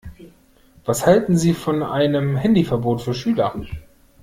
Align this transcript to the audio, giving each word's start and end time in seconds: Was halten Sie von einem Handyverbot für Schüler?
Was 0.83 1.05
halten 1.05 1.37
Sie 1.37 1.53
von 1.53 1.83
einem 1.83 2.35
Handyverbot 2.35 3.03
für 3.03 3.13
Schüler? 3.13 3.53